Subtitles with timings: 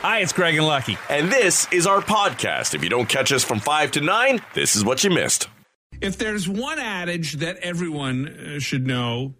[0.00, 0.96] Hi, it's Craig and Lucky.
[1.10, 2.72] And this is our podcast.
[2.72, 5.48] If you don't catch us from 5 to 9, this is what you missed.
[6.00, 9.34] If there's one adage that everyone uh, should know,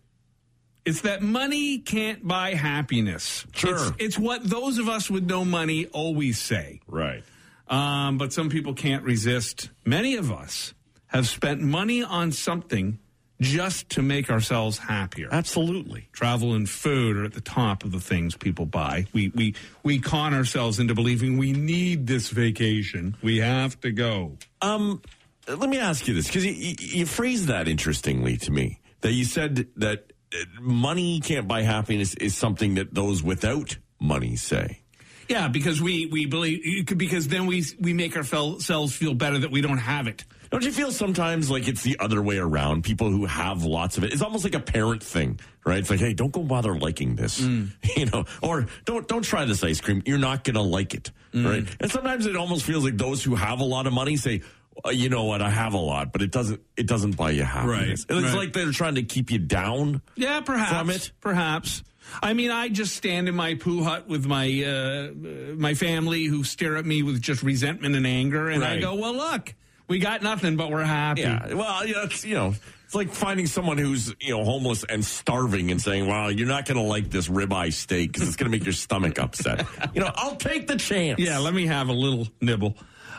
[0.84, 3.46] it's that money can't buy happiness.
[3.52, 3.72] Sure.
[3.76, 6.81] It's, it's what those of us with no money always say.
[6.88, 7.22] Right.
[7.69, 9.71] Um, but some people can't resist.
[9.87, 10.75] Many of us
[11.06, 12.99] have spent money on something
[13.40, 15.28] just to make ourselves happier.
[15.30, 16.09] Absolutely.
[16.12, 19.06] Travel and food are at the top of the things people buy.
[19.12, 23.16] We we we con ourselves into believing we need this vacation.
[23.23, 24.38] We have to go.
[24.60, 25.02] Um,
[25.46, 28.80] let me ask you this because you, you, you phrased that interestingly to me.
[29.01, 34.37] That you said that uh, money can't buy happiness is something that those without money
[34.37, 34.82] say.
[35.29, 39.60] Yeah, because we we believe because then we we make ourselves feel better that we
[39.60, 40.24] don't have it.
[40.51, 42.83] Don't you feel sometimes like it's the other way around?
[42.84, 44.12] People who have lots of it.
[44.12, 45.79] It's almost like a parent thing, right?
[45.79, 47.71] It's like, hey, don't go bother liking this, Mm.
[47.97, 50.02] you know, or don't don't try this ice cream.
[50.07, 51.45] You're not gonna like it, Mm.
[51.45, 51.77] right?
[51.80, 54.43] And sometimes it almost feels like those who have a lot of money say,
[54.85, 57.43] uh, you know what, I have a lot, but it doesn't it doesn't buy you
[57.43, 58.07] happiness.
[58.09, 58.35] Right, it's right.
[58.37, 60.01] like they're trying to keep you down.
[60.16, 60.71] Yeah, perhaps.
[60.79, 61.13] From it?
[61.21, 61.82] Perhaps.
[62.23, 66.42] I mean, I just stand in my poo hut with my uh, my family who
[66.42, 69.52] stare at me with just resentment and anger, and I go, "Well, look,
[69.89, 73.11] we got nothing, but we're happy." Yeah, well, you know, it's, you know, it's like
[73.11, 76.83] finding someone who's you know homeless and starving and saying, "Well, you're not going to
[76.83, 80.36] like this ribeye steak because it's going to make your stomach upset." You know, I'll
[80.36, 81.19] take the chance.
[81.19, 82.77] Yeah, let me have a little nibble.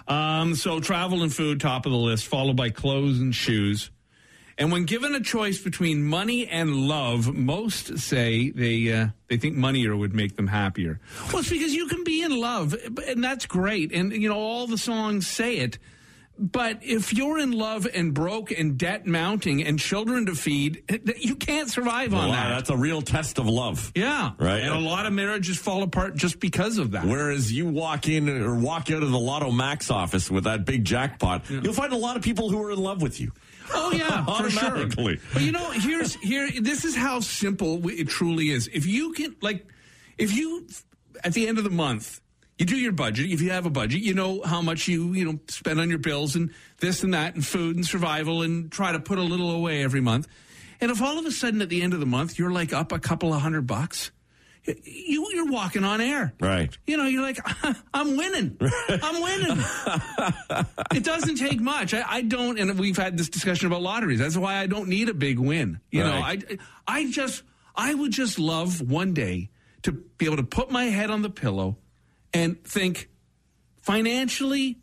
[0.08, 3.92] Um, so travel and food, top of the list, followed by clothes and shoes.
[4.60, 9.56] And when given a choice between money and love, most say they uh, they think
[9.56, 11.00] money would make them happier.
[11.28, 12.76] Well, it's because you can be in love,
[13.08, 13.94] and that's great.
[13.94, 15.78] And you know all the songs say it.
[16.42, 20.84] But if you're in love and broke and debt mounting and children to feed,
[21.20, 22.50] you can't survive on Wow, that.
[22.56, 23.92] that's a real test of love.
[23.94, 24.62] yeah, Right.
[24.62, 27.06] And a lot of marriages fall apart just because of that.
[27.06, 30.86] Whereas you walk in or walk out of the Lotto Max office with that big
[30.86, 33.32] jackpot, you'll find a lot of people who are in love with you.
[33.74, 34.64] Oh yeah, for sure.
[34.64, 35.20] Automatically.
[35.34, 36.50] But you know, here's here.
[36.62, 38.68] This is how simple it truly is.
[38.72, 39.68] If you can, like,
[40.18, 40.68] if you
[41.24, 42.22] at the end of the month.
[42.60, 43.32] You do your budget.
[43.32, 45.98] If you have a budget, you know how much you you know spend on your
[45.98, 49.50] bills and this and that and food and survival and try to put a little
[49.52, 50.28] away every month.
[50.82, 52.92] And if all of a sudden at the end of the month you're like up
[52.92, 54.12] a couple of hundred bucks,
[54.66, 56.34] you you're walking on air.
[56.42, 56.78] Right.
[56.86, 57.40] You know, you're like,
[57.94, 58.58] I'm winning.
[58.90, 59.64] I'm winning.
[60.94, 61.94] it doesn't take much.
[61.94, 64.20] I, I don't, and we've had this discussion about lotteries.
[64.20, 65.80] That's why I don't need a big win.
[65.92, 66.40] You know, I,
[66.86, 67.44] I just,
[67.74, 69.50] I would just love one day
[69.84, 71.78] to be able to put my head on the pillow
[72.34, 73.10] and think,
[73.82, 74.78] financially,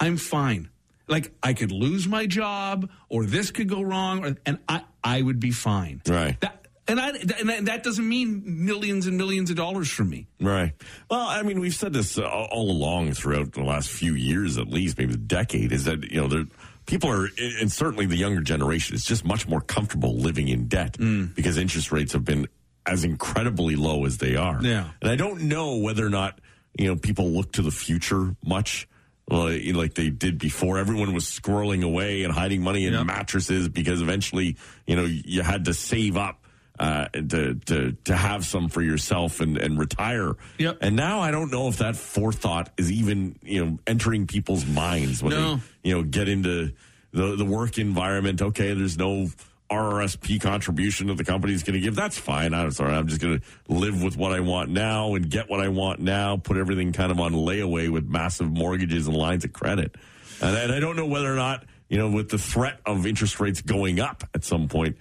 [0.00, 0.70] I'm fine.
[1.08, 5.22] Like I could lose my job, or this could go wrong, or, and I, I
[5.22, 6.02] would be fine.
[6.06, 6.38] Right.
[6.40, 10.26] That, and I, and that- doesn't mean millions and millions of dollars for me.
[10.40, 10.72] Right.
[11.10, 14.98] Well, I mean, we've said this all along throughout the last few years, at least
[14.98, 16.44] maybe a decade, is that you know there
[16.86, 17.28] people are,
[17.60, 21.34] and certainly the younger generation is just much more comfortable living in debt Mm.
[21.34, 22.48] because interest rates have been
[22.84, 24.58] as incredibly low as they are.
[24.62, 24.90] Yeah.
[25.00, 26.40] And I don't know whether or not
[26.78, 28.88] you know people look to the future much.
[29.28, 34.00] Like, like they did before, everyone was squirreling away and hiding money in mattresses because
[34.00, 34.56] eventually,
[34.86, 36.44] you know, you had to save up
[36.78, 40.34] uh, to to to have some for yourself and and retire.
[40.58, 40.78] Yep.
[40.80, 45.24] And now I don't know if that forethought is even you know entering people's minds
[45.24, 45.56] when No.
[45.56, 46.72] they you know get into
[47.10, 48.40] the the work environment.
[48.42, 49.26] Okay, there's no
[49.70, 51.94] RRSP contribution that the company is going to give.
[51.94, 52.54] That's fine.
[52.54, 52.94] I'm sorry.
[52.94, 56.00] I'm just going to live with what I want now and get what I want
[56.00, 56.36] now.
[56.36, 59.96] Put everything kind of on layaway with massive mortgages and lines of credit.
[60.40, 63.40] And, and I don't know whether or not you know with the threat of interest
[63.40, 64.96] rates going up at some point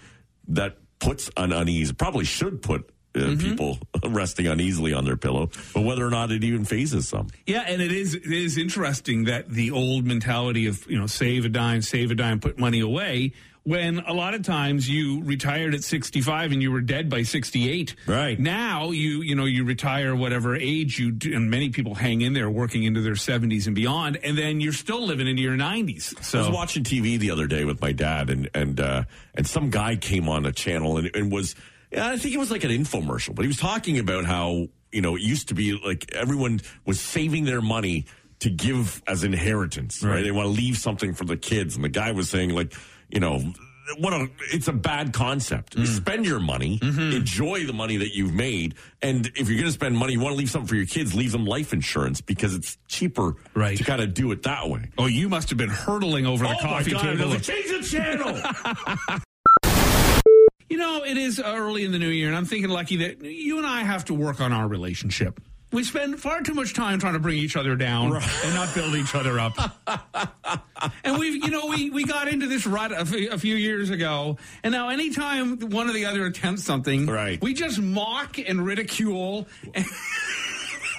[0.49, 1.91] that puts an unease.
[1.91, 2.89] Probably should put.
[3.15, 7.27] Uh, People resting uneasily on their pillow, but whether or not it even phases some.
[7.45, 11.45] Yeah, and it is it is interesting that the old mentality of you know save
[11.45, 13.31] a dime, save a dime, put money away.
[13.65, 17.23] When a lot of times you retired at sixty five and you were dead by
[17.23, 17.95] sixty eight.
[18.05, 18.39] Right.
[18.39, 22.33] now, you you know you retire whatever age you do, and many people hang in
[22.33, 26.13] there working into their seventies and beyond, and then you're still living into your nineties.
[26.21, 29.03] So I was watching TV the other day with my dad, and and uh,
[29.33, 31.55] and some guy came on a channel and, and was,
[31.91, 35.15] I think it was like an infomercial, but he was talking about how you know
[35.15, 38.05] it used to be like everyone was saving their money
[38.41, 40.11] to give as inheritance, right?
[40.11, 40.23] Right.
[40.23, 42.73] They want to leave something for the kids, and the guy was saying like,
[43.15, 43.41] you know.
[43.99, 45.75] What a, it's a bad concept.
[45.77, 45.85] Mm.
[45.85, 47.17] Spend your money, Mm-hmm.
[47.17, 48.73] enjoy the money that you've made,
[49.03, 51.13] and if you're going to spend money, you want to leave something for your kids,
[51.13, 53.77] leave them life insurance because it's cheaper Right.
[53.77, 54.89] to kind of do it that way.
[54.97, 57.39] oh, you must have been hurtling over the Oh coffee my God, table.
[57.39, 59.19] Change the channel.
[60.67, 63.59] You know, it is early in the new year, and I'm thinking, Lucky, that you
[63.59, 65.39] and I have to work on our relationship.
[65.71, 68.95] We spend far too much time trying to bring each other down and not build
[68.95, 69.53] each other up.
[71.03, 73.89] and we, you know, we, we got into this rut a, f- a few years
[73.89, 77.41] ago, and now anytime one or the other attempts something, Right.
[77.41, 79.85] we just mock and ridicule and,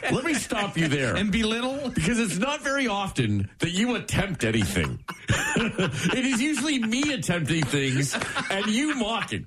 [0.12, 1.17] Let me stop you there.
[1.17, 1.91] and belittle.
[1.91, 4.99] Because it's not very often that you attempt anything.
[5.29, 8.17] it is usually me attempting things
[8.50, 9.47] and you mocking.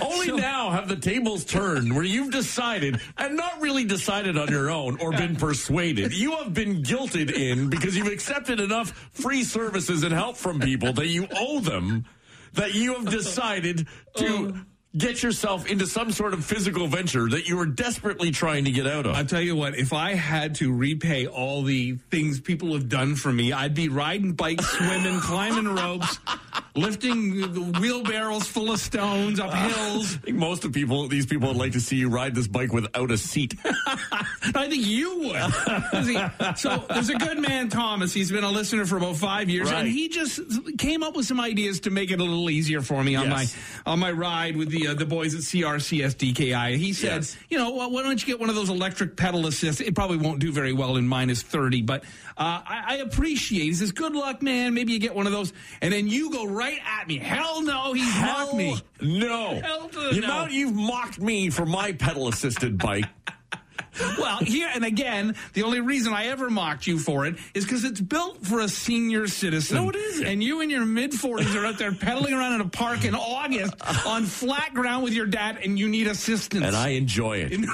[0.00, 4.70] Only now have the tables turned where you've decided, and not really decided on your
[4.70, 6.12] own or been persuaded.
[6.12, 10.92] You have been guilted in because you've accepted enough free services and help from people
[10.94, 12.04] that you owe them
[12.54, 13.86] that you have decided
[14.16, 14.60] to oh.
[14.96, 18.86] Get yourself into some sort of physical venture that you are desperately trying to get
[18.86, 19.14] out of.
[19.14, 23.14] I'll tell you what, if I had to repay all the things people have done
[23.14, 26.18] for me, I'd be riding bikes, swimming, climbing ropes,
[26.74, 30.14] lifting wheelbarrows full of stones up hills.
[30.16, 32.72] I think most of people, these people would like to see you ride this bike
[32.72, 33.54] without a seat.
[33.64, 36.58] I think you would.
[36.58, 38.14] so there's a good man, Thomas.
[38.14, 39.80] He's been a listener for about five years, Right.
[39.80, 40.40] and he just
[40.78, 43.54] came up with some ideas to make it a little easier for me on Yes.
[43.84, 46.76] my on my ride with the uh, the boys at CRCSDKI.
[46.76, 47.36] He said, Yes.
[47.48, 49.80] you know, well, why don't you get one of those electric pedal assists?
[49.80, 52.04] It probably won't do very well in minus thirty, but
[52.36, 53.62] uh, I, I appreciate.
[53.64, 54.74] He says, good luck, man.
[54.74, 57.18] Maybe you get one of those, and then you go right at me.
[57.18, 58.80] Hell no, he's mocked me.
[59.00, 59.60] No.
[59.60, 60.26] Hell to the no.
[60.26, 63.06] amount you've mocked me for my pedal assisted bike.
[64.18, 67.84] Well, here and again, the only reason I ever mocked you for it is because
[67.84, 69.76] it's built for a senior citizen.
[69.76, 70.26] No, it isn't.
[70.26, 73.14] And you in your mid 40s are out there pedaling around in a park in
[73.14, 73.74] August
[74.06, 76.64] on flat ground with your dad, and you need assistance.
[76.64, 77.58] And I enjoy it.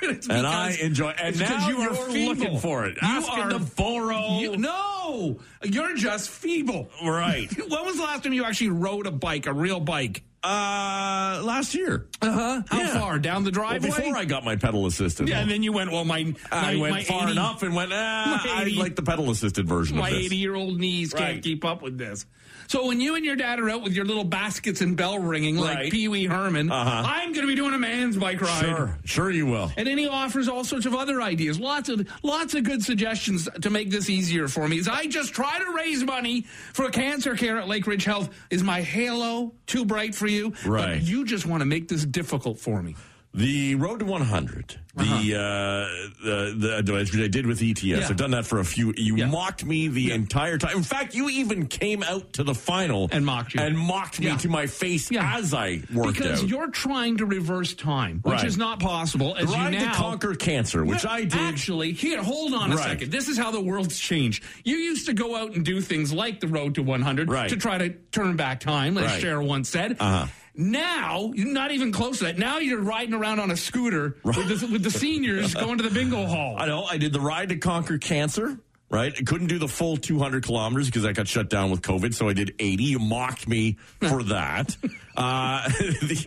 [0.00, 2.34] And I enjoy And it's because now you are feeble.
[2.36, 2.94] looking for it.
[3.02, 4.38] You Asking are- to borrow.
[4.38, 6.88] You- no, you're just feeble.
[7.04, 7.48] Right.
[7.68, 10.22] when was the last time you actually rode a bike, a real bike?
[10.44, 12.06] Uh, last year.
[12.22, 12.62] Uh huh.
[12.68, 13.00] How Yeah.
[13.00, 13.88] far down the Well, driveway?
[13.90, 15.28] before I got my pedal assisted.
[15.28, 15.90] yeah, and then you went.
[15.90, 18.94] Well, my I my, went my far 80 enough and went, ah, My I like
[18.96, 20.26] the pedal assisted version My of this.
[20.26, 22.24] 80 year old knees can't keep up with this.
[22.68, 25.56] So when you and your dad are out with your little baskets and bell ringing
[25.56, 25.92] like Right.
[25.92, 27.02] Pee Wee Herman, Uh-huh.
[27.06, 28.60] I'm going to be doing a man's bike ride.
[28.60, 29.72] Sure, sure you will.
[29.78, 33.48] And then he offers all sorts of other ideas, lots of lots of good suggestions
[33.62, 34.78] to make this easier for me.
[34.78, 36.42] As I just try to raise money
[36.74, 40.52] for cancer care at Lakeridge Health, is my halo too bright for you?
[40.64, 40.98] Right.
[40.98, 42.96] But you just want to make this difficult for me.
[43.38, 47.84] The Road to 100, the, uh, the, the, I did with ETS.
[47.84, 47.96] Uh-huh.
[48.00, 48.06] Yeah.
[48.08, 48.92] I've done that for a few.
[48.96, 49.26] You Yeah.
[49.26, 50.76] mocked me the entire time.
[50.78, 53.60] In fact, you even came out to the final And mocked you.
[53.60, 54.38] and mocked me Yeah.
[54.38, 55.36] to my face Yeah.
[55.36, 56.48] as I worked because out.
[56.48, 58.44] you're trying to reverse time, which Right.
[58.44, 59.36] is not possible.
[59.36, 61.34] As Ride you now, to conquer cancer, which I did.
[61.34, 62.84] Actually, here, hold on a Right.
[62.88, 63.12] second.
[63.12, 64.42] This is how the world's changed.
[64.64, 67.48] You used to go out and do things like the road to 100 Right.
[67.50, 69.20] to try to turn back time, as.
[69.20, 69.96] Cher once said.
[70.00, 70.26] Uh-huh.
[70.60, 72.36] Now, you're not even close to that.
[72.36, 75.90] Now you're riding around on a scooter with, the, with the seniors going to the
[75.90, 76.56] bingo hall.
[76.58, 76.82] I know.
[76.84, 78.58] I did the ride to conquer cancer.
[78.90, 82.14] Right, I couldn't do the full 200 kilometers because I got shut down with COVID,
[82.14, 82.84] so I did 80.
[82.84, 84.74] You mocked me for that.
[85.14, 86.26] uh, the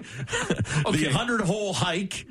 [0.86, 0.98] Okay.
[1.00, 2.28] the 100 hole hike,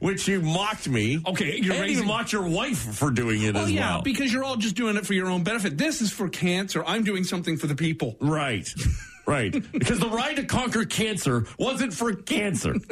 [0.00, 1.22] which- you mocked me.
[1.26, 3.90] Okay, you're and raising- even mocked your wife for doing it as Well, as yeah,
[3.94, 4.02] well.
[4.02, 5.78] because you're all just doing it for your own benefit.
[5.78, 6.84] This is for cancer.
[6.86, 8.18] I'm doing something for the people.
[8.20, 8.68] right,
[9.26, 9.52] right.
[9.72, 12.74] because the ride to conquer cancer wasn't for cancer.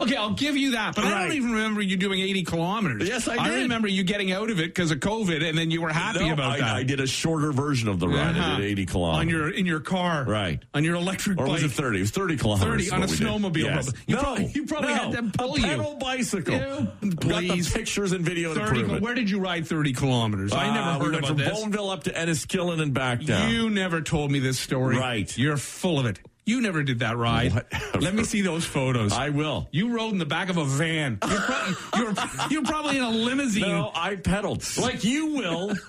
[0.00, 3.06] Okay, I'll give you that, but I don't even remember you doing 80 kilometers.
[3.08, 3.40] Yes, I did.
[3.42, 6.26] I remember you getting out of it because of COVID, and then you were happy
[6.26, 6.76] No, about I, that.
[6.76, 8.36] I did a shorter version of the ride.
[8.36, 8.56] Uh-huh.
[8.56, 9.20] did 80 kilometers.
[9.20, 10.62] on your in your car, Right.
[10.74, 11.52] On your electric or bike.
[11.54, 11.98] was it 30?
[11.98, 12.88] It was 30 kilometers.
[12.88, 13.18] 30 on a did.
[13.18, 13.92] snowmobile, Yes.
[14.06, 15.66] You no, probably- you probably no, had them pull a you.
[15.66, 16.54] pedal bicycle.
[16.54, 17.72] Yeah, Got please.
[17.72, 19.02] the pictures and video to 30 prove it.
[19.02, 20.52] Where did you ride 30 kilometers?
[20.52, 21.64] I Uh, never we heard went about from this.
[21.82, 23.50] Bowmanville up to Enniskillen and back down.
[23.52, 24.96] You never told me this story.
[24.96, 25.36] Right.
[25.36, 26.18] You're full of it.
[26.44, 27.52] You never did that ride.
[28.00, 29.12] Let me see those photos.
[29.12, 29.68] I will.
[29.70, 31.18] You rode in the back of a van.
[31.24, 32.14] You're, pro- you're,
[32.50, 33.62] you're probably in a limousine.
[33.68, 35.72] No, I pedaled like you will.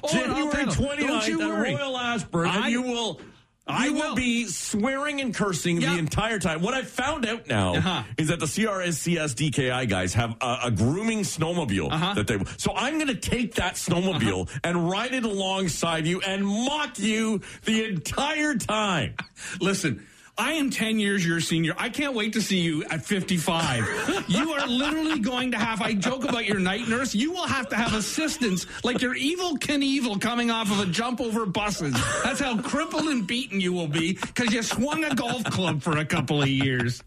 [0.00, 0.74] Oh, January pedal.
[0.74, 1.74] 29th Don't you at.
[1.80, 3.20] Royal Ashburn, I- and you will.
[3.68, 4.14] I will will.
[4.14, 5.92] be swearing and cursing Yeah.
[5.92, 6.62] the entire time.
[6.62, 8.02] What I found out now Uh-huh.
[8.16, 12.14] is that the CRSCS DKI guys have a, a grooming snowmobile Uh-huh.
[12.14, 12.38] that they.
[12.56, 17.40] So I'm going to take that snowmobile and ride it alongside you and mock you
[17.64, 19.14] the entire time.
[19.60, 20.06] Listen,
[20.40, 21.74] I am 10 years your senior.
[21.76, 24.24] I can't wait to see you at 55.
[24.28, 27.68] you are literally going to have, I joke about your night nurse, you will have
[27.70, 31.92] to have assistance like you're Evel Knievel coming off of a jump over buses.
[32.22, 35.96] That's how crippled and beaten you will be because you swung a golf club for
[35.98, 37.02] a couple of years.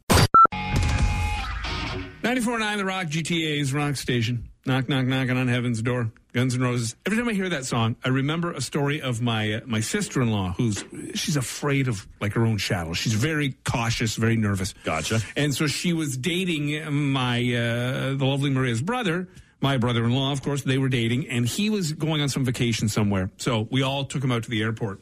[2.23, 4.50] 94.9 The Rock, GTA's Rock Station.
[4.65, 6.11] Knock, knock, knocking on heaven's door.
[6.33, 6.95] Guns N' Roses.
[7.05, 10.21] Every time I hear that song, I remember a story of my uh, my sister
[10.21, 12.93] in law, who's she's afraid of like her own shadow.
[12.93, 14.73] She's very cautious, very nervous.
[14.85, 15.19] Gotcha.
[15.35, 19.27] And so she was dating my uh, the lovely Maria's brother
[19.61, 23.29] my brother-in-law, of course, they were dating, and he was going on some vacation somewhere.
[23.37, 25.01] So we all took him out to the airport.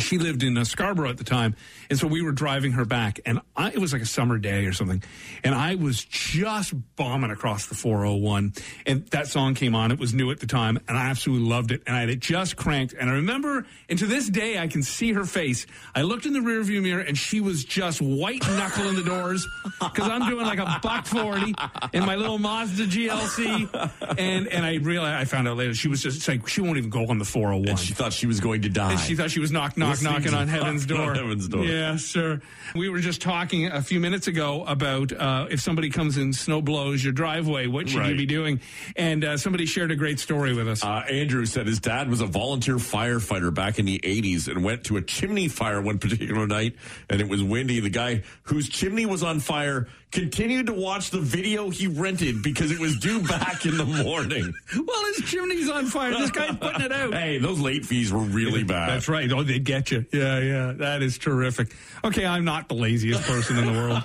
[0.00, 1.56] She lived in uh, Scarborough at the time,
[1.90, 4.66] and so we were driving her back, and I, it was like a summer day
[4.66, 5.02] or something,
[5.42, 8.52] and I was just bombing across the 401,
[8.86, 9.92] and that song came on.
[9.92, 12.20] It was new at the time, and I absolutely loved it, and I had it
[12.20, 15.66] just cranked, and I remember, and to this day, I can see her face.
[15.94, 19.46] I looked in the rearview mirror, and she was just white knuckling the doors
[19.80, 21.54] because I'm doing like a buck forty
[21.92, 26.02] in my little Mazda GLC, and and I realized I found out later she was
[26.02, 27.68] just like she won't even go on the 401.
[27.68, 28.92] And she thought she was going to die.
[28.92, 31.14] And she thought she was knock, knock, knocking on heaven's on door.
[31.14, 31.64] heaven's door.
[31.64, 32.40] Yeah, sure.
[32.74, 36.60] We were just talking a few minutes ago about uh, if somebody comes and snow
[36.62, 38.60] blows your driveway, what should you be doing?
[38.96, 40.82] And uh, somebody shared a great story with us.
[40.84, 44.84] Uh, Andrew said his dad was a volunteer firefighter back in the 80s and went
[44.84, 46.76] to a chimney fire one particular night
[47.08, 47.80] and it was windy.
[47.80, 52.70] The guy whose chimney was on fire continued to watch the video he rented because
[52.70, 54.54] it was due back in the morning.
[54.86, 56.12] well, his chimney's on fire.
[56.12, 57.12] This guy's putting it out.
[57.12, 58.90] Hey, those late fees were really bad.
[58.90, 59.30] That's right.
[59.32, 60.06] Oh, they get you.
[60.12, 60.72] Yeah, yeah.
[60.72, 61.74] That is terrific.
[62.04, 64.02] Okay, I'm not the laziest person in the world.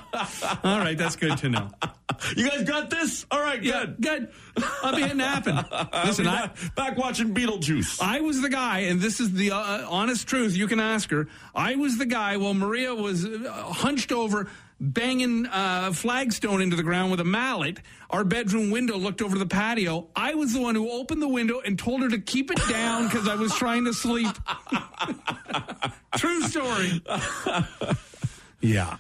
[0.63, 1.69] All right, that's good to know.
[2.35, 3.25] You guys got this?
[3.29, 4.01] All right, Yeah, good.
[4.01, 4.29] good.
[4.83, 5.55] I'll be napping.
[6.05, 8.01] Listen, I'll I, back watching Beetlejuice.
[8.01, 10.57] I was the guy, and this is the uh, honest truth.
[10.57, 11.27] You can ask her.
[11.53, 14.47] I was the guy while Maria was uh, hunched over,
[14.79, 17.79] banging uh, flagstone into the ground with a mallet.
[18.09, 20.07] Our bedroom window looked over the patio.
[20.15, 23.05] I was the one who opened the window and told her to keep it down
[23.05, 24.35] because I was trying to sleep.
[26.15, 27.03] True story.
[28.61, 28.97] yeah,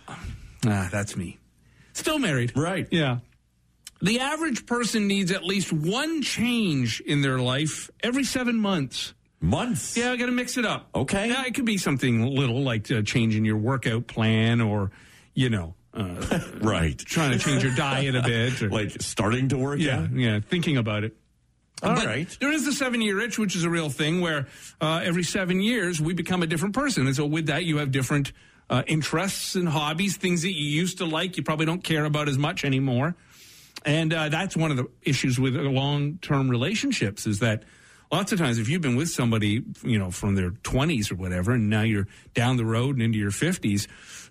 [0.65, 1.37] ah, that's me.
[1.93, 2.53] Still married.
[2.55, 2.87] Right.
[2.91, 3.19] Yeah.
[4.01, 9.13] The average person needs at least one change in their life every seven months.
[9.41, 9.97] Months.
[9.97, 10.89] Yeah, I got to mix it up.
[10.93, 11.29] Okay.
[11.29, 14.91] Yeah, it could be something little like uh, changing your workout plan or,
[15.33, 16.97] you know, uh, Right.
[16.97, 18.61] trying to change your diet a bit.
[18.61, 20.11] Or, Like starting to work yeah, out?
[20.13, 21.15] yeah, thinking about it.
[21.81, 22.37] All But right.
[22.41, 24.47] There is the seven year itch, which is a real thing where
[24.81, 27.07] uh, every seven years we become a different person.
[27.07, 28.33] And so with that, you have different
[28.69, 32.27] uh, interests and hobbies, things that you used to like, you probably don't care about
[32.27, 33.15] as much anymore.
[33.85, 37.63] And uh, that's one of the issues with long term relationships is that
[38.11, 41.53] lots of times if you've been with somebody, you know, from their 20s or whatever,
[41.53, 43.87] and now you're down the road and into your 50s,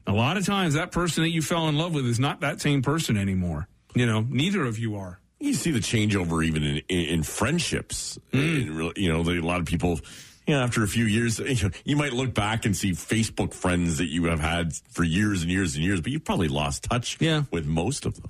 [0.08, 2.60] a lot of times that person that you fell in love with is not that
[2.60, 3.68] same person anymore.
[3.94, 5.20] You know, neither of you are.
[5.40, 8.18] You see the changeover even in, in, in friendships.
[8.32, 10.00] In you know, a lot of people,
[10.46, 13.98] you know, after a few years, you, you might look back and see Facebook friends
[13.98, 17.18] that you have had for years and years and years, but you've probably lost touch
[17.20, 17.42] Yeah.
[17.52, 18.24] with most of them.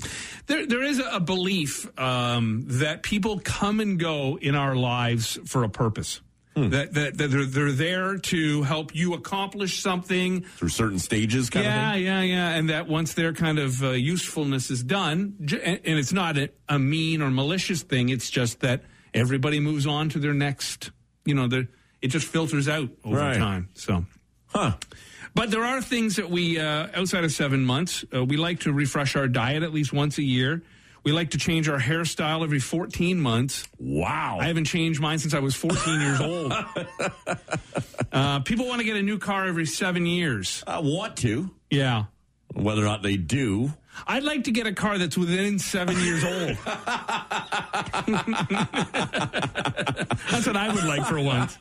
[0.47, 5.65] There, there is a belief um, that people come and go in our lives for
[5.65, 6.21] a purpose.
[6.71, 10.43] That, that, that they're, they're there to help you accomplish something.
[10.57, 12.05] Through certain stages, kind Yeah, of thing.
[12.05, 12.49] yeah, yeah.
[12.57, 16.51] And that once their kind of uh, usefulness is done, and, and it's not a,
[16.69, 18.83] a mean or malicious thing, it's just that
[19.15, 20.91] everybody moves on to their next,
[21.25, 21.69] you know, the,
[22.03, 23.37] it just filters out over Right.
[23.39, 23.69] time.
[23.75, 24.05] So.
[24.49, 24.73] Huh.
[25.35, 28.73] But there are things that we, uh, outside of seven months, uh, we like to
[28.73, 30.63] refresh our diet at least once a year.
[31.05, 33.67] We like to change our hairstyle every 14 months.
[33.79, 34.39] Wow.
[34.41, 36.53] I haven't changed mine since I was 14 years old.
[38.11, 40.65] Uh, people want to get a new car every seven years.
[40.67, 41.51] I want to.
[41.71, 42.05] Yeah.
[42.55, 43.75] Whether or not they do.
[44.07, 46.57] I'd like to get a car that's within seven years old.
[50.31, 51.59] that's what I would like for once.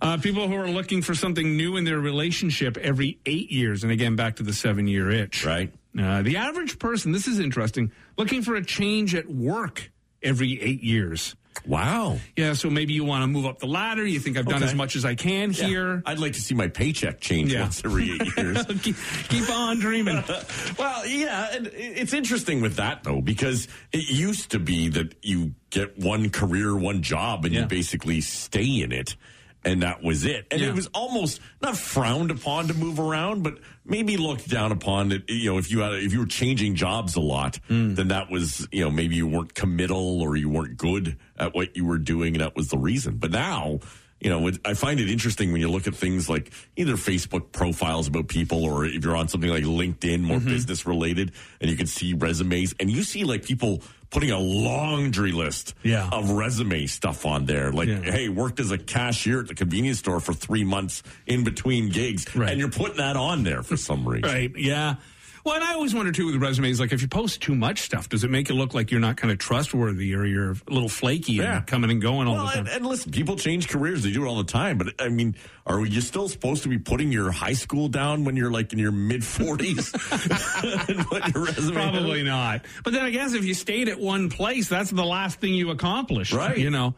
[0.00, 3.82] Uh, people who are looking for something new in their relationship every eight years.
[3.84, 5.44] And again, back to the seven year itch.
[5.44, 5.72] Right.
[5.98, 9.90] Uh, the average person, this is interesting, looking for a change at work
[10.22, 11.34] every eight years.
[11.66, 12.18] Wow.
[12.34, 14.06] Yeah, so maybe you want to move up the ladder.
[14.06, 14.64] You think I've done Okay.
[14.64, 16.02] as much as I can here.
[16.06, 17.62] I'd like to see my paycheck change Yeah.
[17.62, 18.64] once every eight years.
[18.80, 18.96] keep,
[19.28, 20.24] keep on dreaming.
[20.78, 25.54] Well, yeah, and it's interesting with that though because it used to be that you
[25.70, 27.60] get one career, one job, and Yeah.
[27.60, 29.14] you basically stay in it,
[29.64, 30.46] and that was it.
[30.50, 30.68] And Yeah.
[30.68, 35.24] it was almost not frowned upon to move around, but maybe looked down upon it.
[35.28, 37.94] You know, if you had if you were changing jobs a lot, Hmm.
[37.94, 41.76] then that was you know maybe you weren't committal or you weren't good at what
[41.76, 43.16] you were doing, and that was the reason.
[43.16, 43.80] But now.
[44.22, 48.06] You know, I find it interesting when you look at things like either Facebook profiles
[48.06, 50.48] about people or if you're on something like LinkedIn, more Mm-hmm.
[50.48, 55.32] business related, and you can see resumes and you see like people putting a laundry
[55.32, 56.08] list Yeah.
[56.12, 57.72] of resume stuff on there.
[57.72, 58.02] Like, Yeah.
[58.02, 62.26] hey, worked as a cashier at the convenience store for three months in between gigs.
[62.36, 62.50] Right.
[62.50, 64.30] And you're putting that on there for some reason.
[64.30, 64.52] Right.
[64.56, 64.96] Yeah.
[65.44, 68.08] Well, and I always wonder too with resumes, like if you post too much stuff,
[68.08, 70.88] does it make it look like you're not kind of trustworthy or you're a little
[70.88, 71.56] flaky Yeah.
[71.58, 72.58] and coming and going all Well, the time?
[72.66, 74.78] and, and listen, people change careers; they do it all the time.
[74.78, 75.34] But I mean,
[75.66, 78.78] are you still supposed to be putting your high school down when you're like in
[78.78, 79.90] your mid forties?
[81.72, 82.62] Probably not.
[82.84, 85.70] But then I guess if you stayed at one place, that's the last thing you
[85.70, 86.32] accomplished.
[86.32, 86.58] Right.
[86.58, 86.94] You know.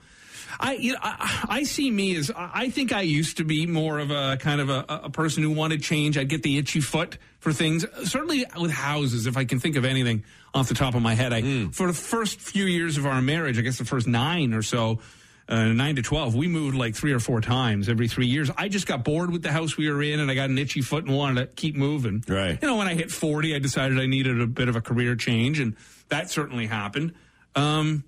[0.61, 3.99] I, you know, I I see me as I think I used to be more
[3.99, 6.17] of a kind of a, a person who wanted change.
[6.19, 7.85] I'd get the itchy foot for things.
[8.05, 11.33] Certainly with houses, if I can think of anything off the top of my head.
[11.33, 11.69] I Hmm.
[11.71, 15.01] for the first few years of our marriage, I guess the first nine or so,
[15.49, 18.51] uh, nine to twelve, we moved like three or four times every three years.
[18.57, 20.81] I just got bored with the house we were in, and I got an itchy
[20.81, 22.23] foot and wanted to keep moving.
[22.29, 22.59] Right.
[22.63, 25.17] You know, when I hit forty, I decided I needed a bit of a career
[25.17, 25.77] change, and
[26.09, 27.13] that certainly happened.
[27.57, 28.05] Um,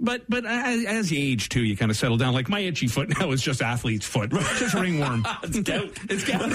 [0.00, 2.34] but but as, as you age too, you kind of settle down.
[2.34, 5.26] Like my itchy foot now is just athlete's foot, just ringworm.
[5.42, 5.90] it's gout.
[6.08, 6.50] It's gout.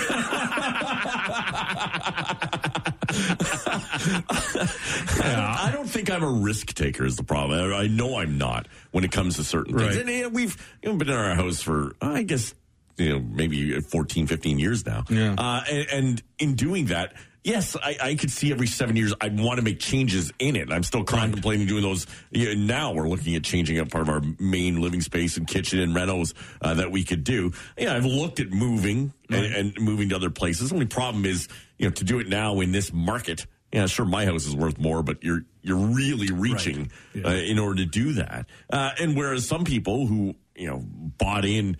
[5.18, 7.06] I don't think I'm a risk taker.
[7.06, 7.74] Is the problem?
[7.74, 9.96] I I know I'm not when it comes to certain things.
[9.98, 10.08] Right.
[10.08, 12.54] And uh, we've you know, been in our house for I guess
[12.98, 15.04] you know maybe 14, 15 years now.
[15.10, 15.36] Yeah.
[15.38, 17.14] Uh, and, and in doing that.
[17.44, 20.72] Yes, I, I could see every seven years I'd want to make changes in it.
[20.72, 22.08] I'm still contemplating doing those.
[22.32, 25.46] You know, now we're looking at changing up part of our main living space and
[25.48, 26.34] kitchen and renos
[26.64, 27.52] uh, that we could do.
[27.78, 30.70] Yeah, I've looked at moving and, and moving to other places.
[30.70, 31.48] The only problem is,
[31.78, 33.46] you know, to do it now in this market.
[33.72, 37.28] Yeah, sure, my house is worth more, but you're you're really reaching Yeah.
[37.28, 38.48] uh, in order to do that.
[38.72, 41.78] Uh, and whereas some people who you know bought in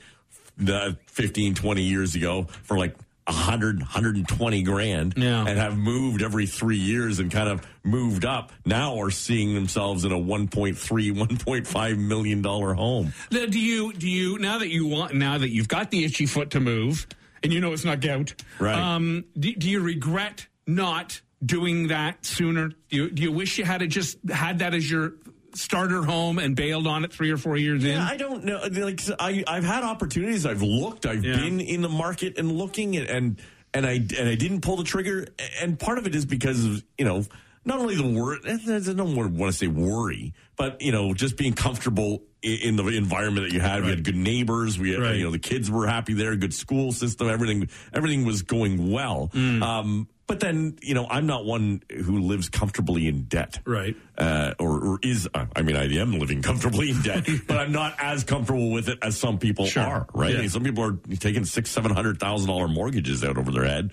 [0.58, 2.96] the 15, 20 years ago for like
[3.28, 5.46] 100, 120 grand Yeah.
[5.48, 10.06] and have moved every three years and kind of moved up now are seeing themselves
[10.06, 10.76] in a 1.3,
[11.12, 13.14] 1.5 million dollar home.
[13.32, 16.26] Now, do you do you now that you want now that you've got the itchy
[16.28, 17.08] foot to move
[17.42, 18.36] and you know it's not gout?
[18.60, 18.78] Right.
[18.78, 22.70] Um, do, do you regret not doing that sooner?
[22.90, 25.14] Do you, do you wish you had just had that as your
[25.58, 27.98] starter home and bailed on it three or four years in?
[27.98, 28.62] I don't know.
[28.72, 30.46] Like I, I've had opportunities.
[30.46, 31.06] I've looked.
[31.06, 31.38] I've Yeah.
[31.38, 33.42] been in the market and looking, and, and
[33.74, 35.28] and I and I didn't pull the trigger.
[35.62, 37.24] And part of it is because of you know
[37.66, 38.40] not only the worry.
[38.46, 43.48] I don't want to say worry, but you know just being comfortable in the environment
[43.48, 43.84] that you had.
[43.84, 44.78] We had good neighbors.
[44.78, 45.16] We had, Right.
[45.16, 46.36] you know the kids were happy there.
[46.36, 47.28] Good school system.
[47.28, 49.30] Everything everything was going well.
[49.34, 49.62] Mm.
[49.64, 53.96] Um, but then you know I'm not one who lives comfortably in debt Right.
[54.18, 57.72] uh, or, or is uh, I mean I am living comfortably in debt, but I'm
[57.72, 59.84] not as comfortable with it as some people Sure.
[59.84, 60.08] are.
[60.14, 60.34] Right?
[60.36, 60.48] Yeah.
[60.48, 63.92] Some people are taking six, seven hundred thousand dollar mortgages out over their head.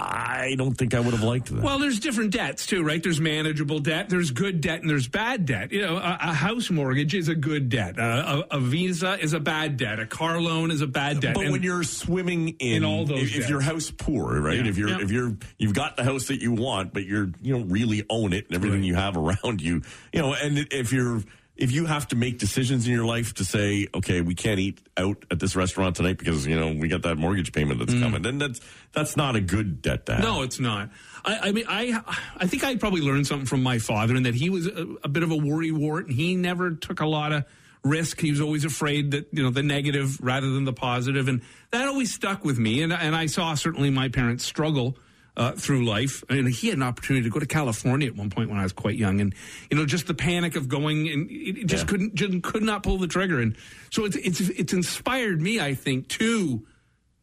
[0.00, 1.60] I don't think I would have liked that.
[1.60, 3.02] Well, there's different debts too, right?
[3.02, 5.72] There's manageable debt, there's good debt, and there's bad debt.
[5.72, 7.98] You know, a, a house mortgage is a good debt.
[7.98, 9.98] A, a, a visa is a bad debt.
[9.98, 11.34] A car loan is a bad debt.
[11.34, 13.72] but And- when you're swimming in, In all those if, your debts.
[13.72, 14.58] house poor, right?
[14.58, 14.66] Yeah.
[14.68, 15.00] If you're Yeah.
[15.00, 18.32] if you're you've got the house that you want, but you're you don't really own
[18.32, 18.86] it and everything Right.
[18.86, 19.82] you have around you,
[20.12, 21.22] you know, and if you're
[21.58, 24.80] if you have to make decisions in your life to say, okay, we can't eat
[24.96, 28.22] out at this restaurant tonight because you know we got that mortgage payment that's coming,
[28.22, 28.60] then that's
[28.92, 30.24] that's not a good debt to have.
[30.24, 30.24] Mm.
[30.24, 30.90] No, it's not.
[31.24, 32.00] I, I mean, I
[32.36, 35.08] I think I probably learned something from my father in that he was a, a
[35.08, 37.44] bit of a worry wart, and he never took a lot of
[37.82, 38.20] risk.
[38.20, 41.42] He was always afraid that you know the negative rather than the positive, and
[41.72, 42.82] that always stuck with me.
[42.82, 44.96] And and I saw certainly my parents struggle.
[45.38, 48.50] Uh, through life, and he had an opportunity to go to California at one point
[48.50, 49.32] when I was quite young, and
[49.70, 51.90] you know, just the panic of going, and it it just Yeah.
[51.90, 53.54] couldn't, just could not pull the trigger, and
[53.90, 56.66] so it's it's it's inspired me, I think, to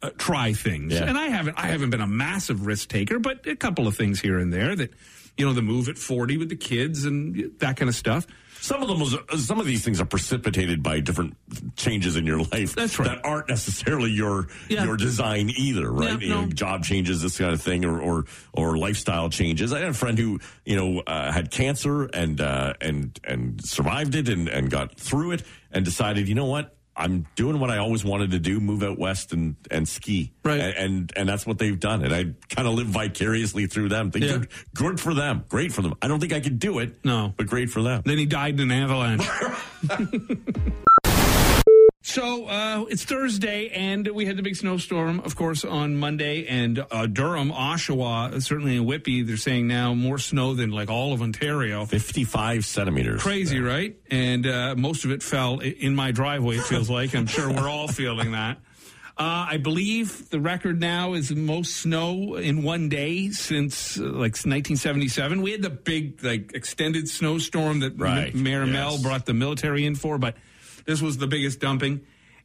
[0.02, 0.94] uh, try things.
[0.94, 1.04] Yeah.
[1.04, 4.22] And I haven't I haven't been a massive risk taker, but a couple of things
[4.22, 4.92] here and there that
[5.38, 8.26] you know the move at 40 with the kids and that kind of stuff.
[8.66, 11.36] Some of them was some of these things are precipitated by different
[11.76, 13.10] changes in your life That's right.
[13.10, 14.86] that aren't necessarily your Yeah.
[14.86, 16.14] your design either, right?
[16.14, 19.72] Yeah, You know, job changes, this kind of thing, or or, or lifestyle changes.
[19.72, 24.16] I had a friend who you know uh, had cancer and uh, and and survived
[24.16, 26.75] it and and got through it and decided, you know what.
[26.98, 30.60] I'm doing what I always wanted to do: move out west and and ski, Right.
[30.62, 32.04] And and, and that's what they've done.
[32.04, 34.12] And I kind of live vicariously through them.
[34.12, 34.32] Think Yeah.
[34.38, 35.94] good, good for them, great for them.
[36.02, 37.34] I don't think I could do it, No.
[37.38, 38.02] but great for them.
[38.06, 39.28] Then he died in an avalanche.
[42.16, 46.46] So uh, it's Thursday, and we had the big snowstorm, of course, on Monday.
[46.48, 51.12] And uh, Durham, Oshawa, certainly in Whitby, they're saying now more snow than like all
[51.12, 51.86] of Ontario.
[51.86, 53.22] 55 centimeters.
[53.22, 53.98] Crazy, right?
[54.10, 57.14] And uh, most of it fell in my driveway, it feels like.
[57.14, 58.60] I'm sure we're all feeling that.
[59.18, 64.04] Uh, I believe the record now is the most snow in one day since uh,
[64.04, 65.42] like 1977.
[65.42, 68.72] We had the big, like, extended snowstorm that Right, M- Mayor yes.
[68.72, 70.36] Mel brought the military in for, but
[70.86, 72.02] this was the biggest dumping.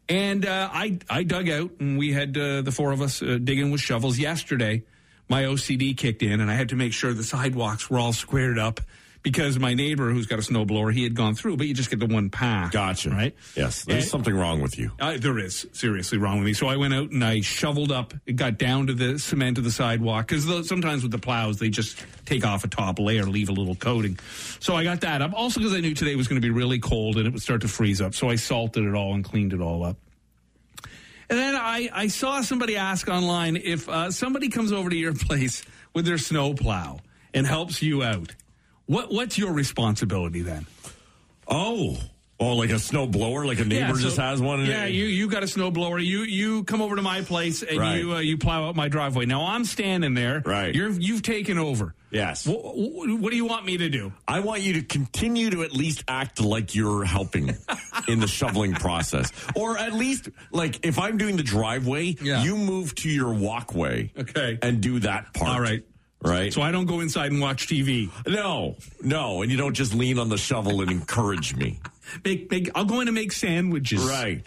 [0.09, 3.38] And uh, I, I dug out, and we had uh, the four of us uh,
[3.42, 4.83] digging with shovels yesterday.
[5.29, 8.59] my OCD kicked in, and I had to make sure the sidewalks were all squared
[8.59, 8.81] up
[9.23, 11.99] because my neighbor, who's got a snowblower, he had gone through, but you just get
[12.01, 12.73] the one path.
[12.73, 13.11] Gotcha.
[13.11, 13.35] Right?
[13.55, 13.85] Yes.
[13.85, 14.93] There's And- something wrong with you.
[14.99, 16.55] uh, there is seriously wrong with me.
[16.55, 19.65] So I went out and I shoveled up, it got down to the cement of
[19.65, 23.49] the sidewalk because sometimes with the plows they just take off a top layer, leave
[23.51, 24.19] a little coating.
[24.61, 25.33] So I got that up.
[25.35, 27.61] Also because I knew today was going to be really cold and it would start
[27.61, 28.15] to freeze up.
[28.15, 29.97] So I salted it all and cleaned it all up.
[31.29, 35.15] And then I, I saw somebody ask online if uh, somebody comes over to your
[35.29, 35.63] place
[35.95, 36.99] with their snow plow
[37.35, 38.35] and helps you out.
[38.90, 40.66] What what's your responsibility then?
[41.46, 41.96] Oh.
[42.42, 44.64] Oh, like a snow blower, like a neighbor so- just has one.
[44.64, 46.03] Yeah, it- you you got a snowblower.
[46.05, 47.98] You you come over to my place and Right.
[48.03, 49.26] you uh, you plow out my driveway.
[49.26, 50.42] Now I'm standing there.
[50.44, 50.74] Right.
[50.74, 51.94] You're you've taken over.
[52.11, 52.44] Yes.
[52.46, 54.12] Wh- wh- what do you want me to do?
[54.26, 57.55] I want you to continue to at least act like you're helping
[58.09, 59.31] in the shoveling process.
[59.55, 62.42] Or at least, like, if I'm doing the driveway, Yeah.
[62.42, 64.11] you move to your walkway.
[64.18, 64.59] Okay.
[64.61, 65.50] And do that part.
[65.53, 65.85] All right.
[66.23, 66.53] Right?
[66.53, 68.11] So I don't go inside and watch TV.
[68.27, 69.43] no, no.
[69.43, 71.81] And you don't just lean on the shovel and encourage me.
[72.25, 74.03] Make, make, I'll go in and make sandwiches.
[74.03, 74.45] Right.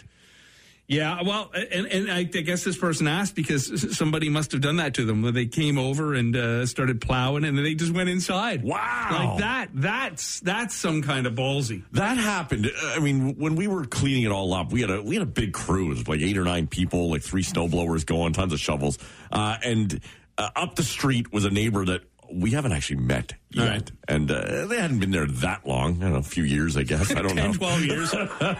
[0.86, 1.22] Yeah.
[1.22, 4.94] Well, and, and I, I guess this person asked because somebody must have done that
[4.94, 5.22] to them.
[5.22, 8.62] Where they came over and uh, started plowing, and then they just went inside.
[8.62, 9.08] Wow.
[9.10, 9.68] Like that.
[9.72, 11.84] That's that's some kind of ballsy.
[11.92, 12.70] That happened.
[12.82, 15.30] I mean, when we were cleaning it all up, we had a we had a
[15.30, 15.86] big crew.
[15.86, 18.98] It was like eight or nine people, like three snowblowers going, tons of shovels,
[19.32, 20.00] uh, and
[20.38, 23.92] uh, up the street was a neighbor that we haven't actually met yet, Right.
[24.08, 26.02] and uh, they hadn't been there that long.
[26.02, 27.10] I know, a few years, I guess.
[27.14, 28.14] I don't 10, know, 12 years.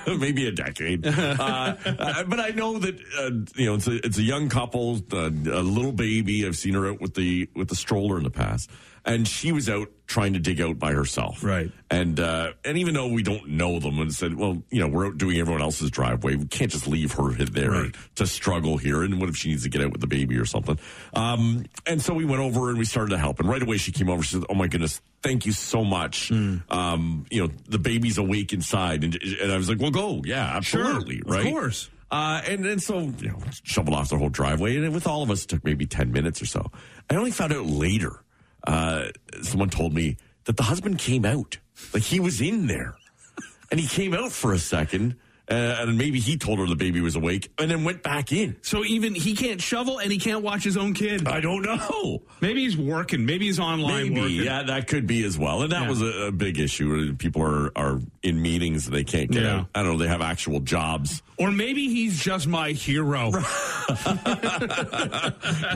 [0.21, 1.07] maybe a decade.
[1.45, 5.01] Uh, uh, but I know that uh, you know it's a it's a young couple,
[5.13, 6.47] uh, a little baby.
[6.47, 8.71] I've seen her out with the with the stroller in the past,
[9.05, 11.43] and she was out trying to dig out by herself.
[11.43, 11.71] Right.
[11.91, 15.07] And uh, and even though we don't know them, and said, well, you know, we're
[15.07, 16.37] out doing everyone else's driveway.
[16.37, 17.95] We can't just leave her there Right.
[18.17, 19.03] to struggle here.
[19.03, 20.79] And what if she needs to get out with the baby or something?
[21.15, 23.41] Um, and so we went over and we started to help.
[23.41, 24.23] And right away she came over.
[24.23, 26.29] She said, "Oh my goodness, thank you so much.
[26.29, 26.57] Hmm.
[26.71, 30.57] Um, you know, the baby's awake inside." And, and I was like, "Well, go, yeah,
[30.57, 31.91] absolutely, of right, of course.
[32.11, 35.31] Uh, and and so you know, shoveled off the whole driveway, and with all of
[35.31, 36.71] us, it took maybe ten minutes or so.
[37.11, 38.21] I only found out later.
[38.67, 39.09] Uh,
[39.43, 41.59] someone told me that the husband came out,
[41.93, 42.95] like he was in there,
[43.71, 45.17] and he came out for a second,
[45.51, 48.57] uh, and maybe he told her the baby was awake, and then went back in.
[48.63, 51.29] So even he can't shovel and he can't watch his own kid.
[51.29, 52.23] I don't know.
[52.41, 53.27] Maybe he's working.
[53.27, 54.37] Maybe he's online Maybe, working.
[54.45, 55.89] yeah, that could be as well, and that Yeah.
[55.91, 57.15] was a, a big issue.
[57.17, 59.59] People are are in meetings they can't get Yeah.
[59.61, 59.67] out.
[59.75, 59.99] I don't know.
[59.99, 61.23] They have actual jobs.
[61.39, 63.31] Or maybe he's just my hero.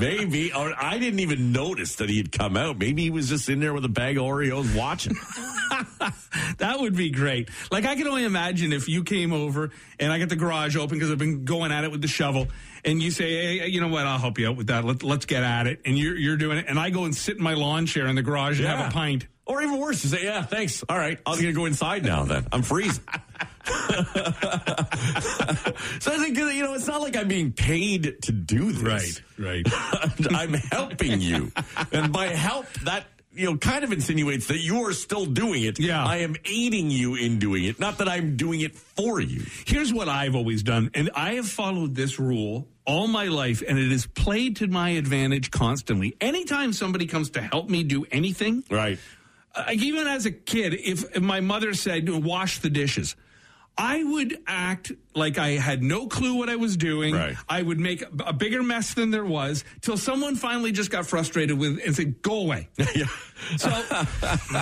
[0.01, 2.79] Maybe, or I didn't even notice that he had come out.
[2.79, 5.15] Maybe he was just in there with a bag of Oreos watching.
[6.59, 7.51] that would be great.
[7.71, 10.97] Like I can only imagine if you came over and I got the garage open
[10.97, 12.47] because I've been going at it with the shovel,
[12.85, 14.07] and you say, "Hey, you know what?
[14.07, 14.85] I'll help you out with that.
[14.85, 17.37] Let, let's get at it." And you're you're doing it, and I go and sit
[17.39, 19.27] in my lawn chair in the garage and have a pint.
[19.49, 20.85] Or even worse, you say, "Yeah, thanks.
[20.89, 22.25] All right, I'm gonna go inside now.
[22.25, 23.03] Then I'm freezing."
[23.69, 23.75] so
[26.13, 29.21] I think you know, it's not like I'm being paid to do this.
[29.39, 29.39] right.
[29.39, 29.67] Right.
[30.35, 31.53] I'm helping you,
[31.93, 35.79] and by help, that you know kind of insinuates that you are still doing it.
[35.81, 36.05] Yeah.
[36.05, 39.45] I am aiding you in doing it, not that I'm doing it for you.
[39.67, 43.79] Here's what I've always done, and I have followed this rule all my life, and
[43.79, 46.17] it has played to my advantage constantly.
[46.23, 48.99] Anytime somebody comes to help me do anything, Right.
[49.57, 53.17] Like even as a kid, if, if my mother said wash the dishes,
[53.79, 57.15] I would act like I had no clue what I was doing.
[57.15, 57.37] Right.
[57.49, 61.57] I would make a, bigger mess than there was till someone finally just got frustrated
[61.57, 63.07] with and said, "Go away." yeah.
[63.57, 63.71] So,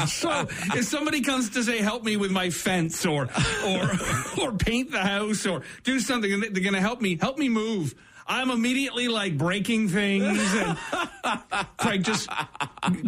[0.07, 0.47] so
[0.77, 3.31] if somebody comes to say, "Help me with my fence," or
[3.67, 3.91] or
[4.43, 7.49] or paint the house, or do something, and they're going to help me, help me
[7.49, 7.95] move.
[8.29, 10.79] I'm immediately like breaking things and
[11.79, 12.29] Craig, just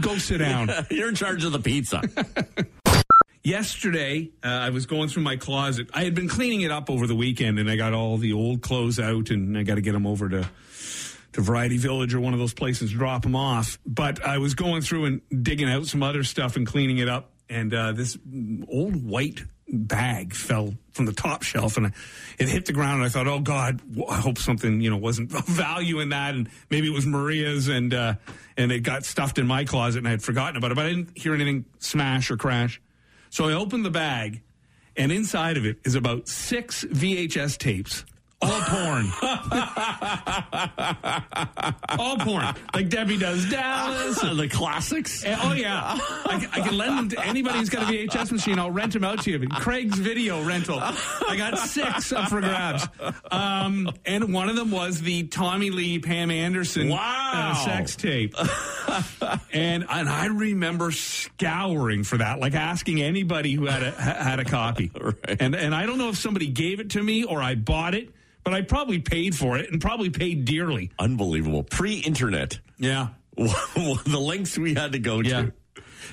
[0.00, 0.70] go sit down.
[0.90, 2.02] You're in charge of the pizza.
[3.44, 5.88] Yesterday, uh, I was going through my closet.
[5.94, 8.60] I had been cleaning it up over the weekend, and I got all the old
[8.60, 10.48] clothes out, and I got to get them over to
[11.32, 13.78] to Variety Village or one of those places, to drop them off.
[13.86, 17.30] But I was going through and digging out some other stuff and cleaning it up,
[17.48, 18.18] and uh, this
[18.68, 21.92] old white bag fell from the top shelf, and
[22.38, 22.96] it hit the ground.
[22.96, 26.34] And I thought, oh God, I hope something you know wasn't of value in that,
[26.34, 28.14] and maybe it was Maria's, and uh,
[28.56, 30.74] and it got stuffed in my closet, and I had forgotten about it.
[30.74, 32.80] But I didn't hear anything smash or crash.
[33.30, 34.42] So I opened the bag,
[34.96, 38.04] and inside of it is about six VHS tapes,
[38.40, 39.10] All porn.
[41.98, 42.44] All porn.
[42.74, 44.20] Like Debbie does Dallas.
[44.36, 45.24] the classics.
[45.24, 45.80] And- oh, yeah.
[45.98, 48.58] I, I can lend them to anybody who's got a VHS machine.
[48.58, 49.48] I'll rent them out to you.
[49.48, 50.78] Craig's video rental.
[50.80, 52.86] I got six up for grabs.
[53.30, 57.52] Um, and one of them was the Tommy Lee Pam Anderson Wow.
[57.56, 58.34] uh, sex tape.
[59.52, 64.44] and and I remember scouring for that, like asking anybody who had a had a
[64.44, 64.90] copy.
[64.98, 65.40] Right.
[65.40, 68.10] And and I don't know if somebody gave it to me or I bought it,
[68.48, 70.90] but I probably paid for it and probably paid dearly.
[70.98, 71.64] Unbelievable.
[71.64, 72.58] Pre-internet.
[72.78, 73.08] Yeah.
[73.36, 75.42] the lengths we had to go Yeah.
[75.42, 75.52] to.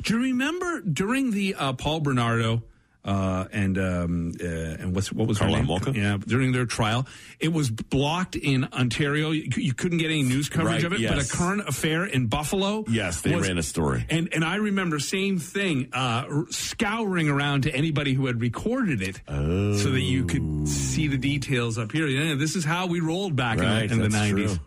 [0.04, 2.62] Do you remember during the uh, Paul Bernardo
[3.06, 5.68] uh, and um, uh, and what's what was her Karla name?
[5.68, 5.96] Homolka?
[5.96, 7.08] Yeah, during their trial,
[7.40, 9.32] it was blocked in Ontario.
[9.32, 11.00] You, you couldn't get any news coverage Right, of it.
[11.02, 11.14] yes.
[11.14, 12.84] But a current affair in Buffalo.
[12.90, 14.06] Yes, they was- ran a story.
[14.10, 19.02] And and I remember same thing, uh, r- scouring around to anybody who had recorded
[19.02, 22.08] it, so that you could see the details up here.
[22.08, 24.60] Yeah, this is how we rolled back Right, in, the, in the nineties.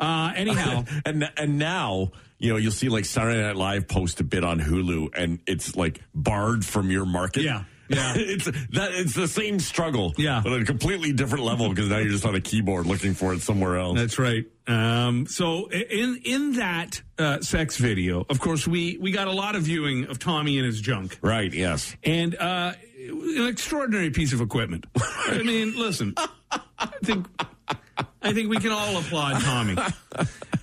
[0.00, 4.24] Uh, anyhow, and and now you know you'll see like Saturday Night Live post a
[4.24, 7.42] bit on Hulu, and it's like barred from your market.
[7.42, 8.14] Yeah, yeah.
[8.16, 10.12] it's that it's the same struggle.
[10.16, 10.40] Yeah.
[10.42, 13.34] but at a completely different level because now you're just on a keyboard looking for
[13.34, 13.98] it somewhere else.
[13.98, 14.44] That's right.
[14.66, 19.56] Um, so in in that uh, sex video, of course, we we got a lot
[19.56, 21.52] of viewing of Tommy and his junk, right.
[21.52, 21.96] Yes.
[22.04, 22.72] and uh,
[23.08, 24.86] an extraordinary piece of equipment.
[24.96, 26.14] I mean, listen,
[26.50, 27.26] I think
[28.22, 29.76] I think we can all applaud Tommy.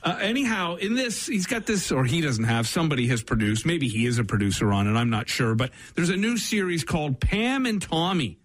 [0.03, 2.67] Uh, anyhow, in this, he's got this, or he doesn't have.
[2.67, 3.65] Somebody has produced.
[3.65, 4.97] Maybe he is a producer on it.
[4.97, 8.39] I'm not sure, but there's a new series called Pam and Tommy.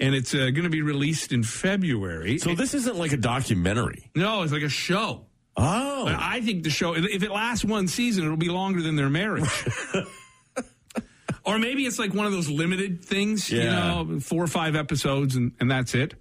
[0.00, 2.38] And it's uh, going to be released in February.
[2.38, 4.10] So this isn't like a documentary.
[4.14, 5.26] no, it's like a show.
[5.56, 8.94] Oh, But I think the show, if it lasts one season, it'll be longer than
[8.94, 9.48] their marriage.
[11.44, 14.02] or maybe it's like one of those limited things, you Yeah.
[14.04, 16.14] know, four or five episodes and, and that's it.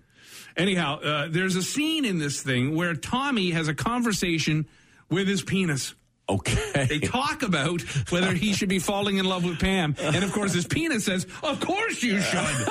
[0.58, 4.66] Anyhow, uh, there's a scene in this thing where Tommy has a conversation
[5.10, 5.94] with his penis.
[6.30, 6.86] Okay.
[6.90, 9.96] They talk about whether he should be falling in love with Pam.
[9.98, 12.44] And of course, his penis says, Of course you should.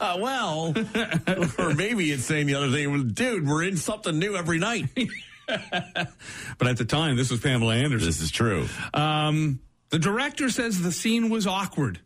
[0.00, 0.74] Well,
[1.58, 3.08] or maybe it's saying the other thing.
[3.08, 4.86] Dude, we're in something new every night.
[5.46, 8.06] but at the time, this was Pamela Anderson.
[8.06, 8.66] this is true.
[8.92, 12.00] Um, the director says the scene was awkward.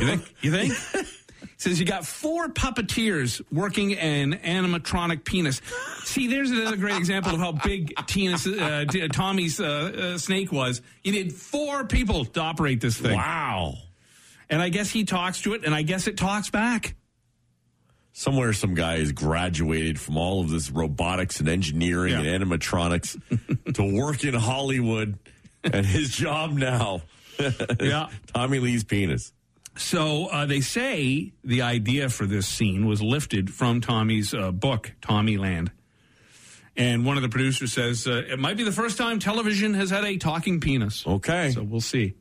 [0.00, 0.34] You think?
[0.40, 1.06] You think?
[1.58, 5.60] says you got four puppeteers working an animatronic penis.
[6.04, 9.64] See, there's another great example of how big Tina's, uh, Tommy's uh,
[10.14, 10.80] uh, snake was.
[11.02, 13.16] You need four people to operate this thing.
[13.16, 13.74] Wow.
[14.48, 16.94] And I guess he talks to it, and I guess it talks back.
[18.12, 22.30] somewhere some guy has graduated from all of this robotics and engineering Yeah.
[22.32, 23.20] and animatronics
[23.74, 25.18] to work in Hollywood
[25.64, 27.02] and his job now
[27.80, 28.08] Yeah.
[28.32, 29.32] Tommy Lee's penis.
[29.78, 34.92] So uh, they say the idea for this scene was lifted from Tommy's uh, book,
[35.00, 35.70] Tommyland.
[36.76, 39.90] And one of the producers says uh, it might be the first time television has
[39.90, 41.06] had a talking penis.
[41.06, 41.50] Okay.
[41.50, 42.14] So we'll see.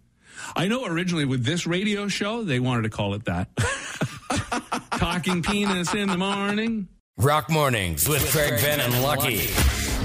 [0.56, 3.50] I know originally with this radio show, they wanted to call it that.
[4.92, 6.88] talking penis in the morning.
[7.18, 9.40] Rock Mornings with Craig Venn and Lucky.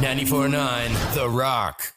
[0.00, 1.92] 94.9 The Rock.